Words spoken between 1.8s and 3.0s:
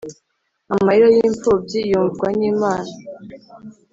yumvwa n’imana,